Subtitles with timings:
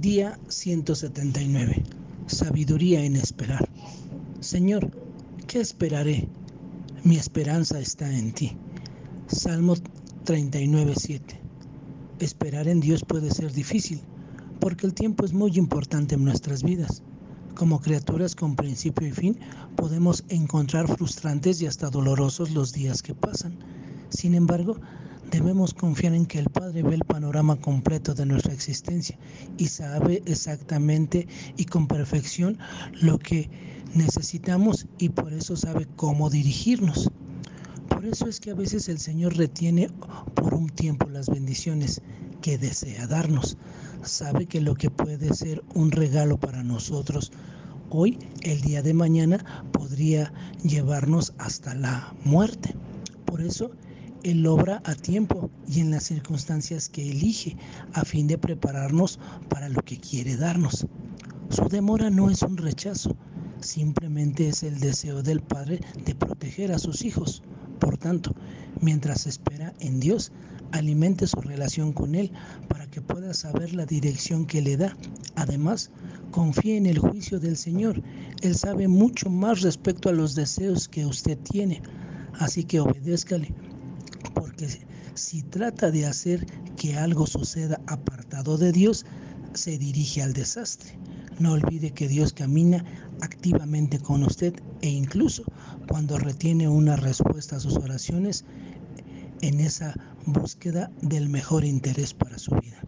[0.00, 1.84] Día 179.
[2.26, 3.68] Sabiduría en esperar.
[4.40, 4.90] Señor,
[5.46, 6.28] ¿qué esperaré?
[7.04, 8.56] Mi esperanza está en ti.
[9.28, 9.76] Salmo
[10.24, 11.40] 39, 7.
[12.18, 14.00] Esperar en Dios puede ser difícil,
[14.58, 17.02] porque el tiempo es muy importante en nuestras vidas.
[17.54, 19.38] Como criaturas con principio y fin,
[19.76, 23.56] podemos encontrar frustrantes y hasta dolorosos los días que pasan.
[24.08, 24.76] Sin embargo,
[25.34, 29.18] Debemos confiar en que el Padre ve el panorama completo de nuestra existencia
[29.58, 32.56] y sabe exactamente y con perfección
[33.00, 33.50] lo que
[33.96, 37.10] necesitamos y por eso sabe cómo dirigirnos.
[37.88, 39.88] Por eso es que a veces el Señor retiene
[40.36, 42.00] por un tiempo las bendiciones
[42.40, 43.56] que desea darnos.
[44.04, 47.32] Sabe que lo que puede ser un regalo para nosotros
[47.90, 52.76] hoy, el día de mañana, podría llevarnos hasta la muerte.
[53.24, 53.72] Por eso
[54.24, 57.56] él obra a tiempo y en las circunstancias que elige
[57.92, 60.86] a fin de prepararnos para lo que quiere darnos.
[61.50, 63.14] Su demora no es un rechazo,
[63.60, 67.42] simplemente es el deseo del Padre de proteger a sus hijos.
[67.78, 68.34] Por tanto,
[68.80, 70.32] mientras espera en Dios,
[70.72, 72.32] alimente su relación con Él
[72.68, 74.96] para que pueda saber la dirección que le da.
[75.36, 75.90] Además,
[76.30, 78.02] confíe en el juicio del Señor.
[78.40, 81.82] Él sabe mucho más respecto a los deseos que usted tiene.
[82.38, 83.54] Así que obedézcale
[85.14, 89.06] si trata de hacer que algo suceda apartado de Dios,
[89.54, 90.98] se dirige al desastre.
[91.38, 92.84] No olvide que Dios camina
[93.20, 95.44] activamente con usted e incluso
[95.88, 98.44] cuando retiene una respuesta a sus oraciones
[99.40, 99.94] en esa
[100.26, 102.80] búsqueda del mejor interés para su vida.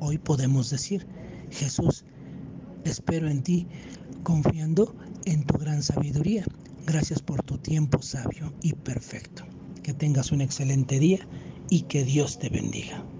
[0.00, 1.06] Hoy podemos decir,
[1.50, 2.04] Jesús,
[2.84, 3.66] espero en ti,
[4.22, 6.44] confiando en tu gran sabiduría.
[6.86, 9.49] Gracias por tu tiempo sabio y perfecto.
[9.82, 11.28] Que tengas un excelente día
[11.68, 13.10] y que Dios te bendiga.